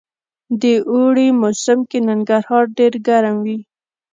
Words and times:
د 0.61 0.63
اوړي 0.91 1.27
موسم 1.41 1.79
کي 1.89 1.99
ننګرهار 2.07 2.63
ډير 2.77 2.93
ګرم 3.07 3.35
وي 3.45 3.59